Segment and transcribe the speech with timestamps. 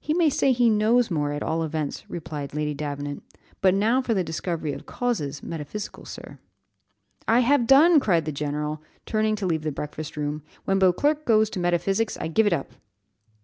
[0.00, 3.22] "He may say he knows more, at all events," replied Lady Davenant;
[3.60, 6.40] "but now for the discovery of causes, metaphysical sir."
[7.28, 11.48] "I have done," cried the general, turning to leave the breakfast room; "when Beauclerc goes
[11.50, 12.72] to metaphysics I give it up."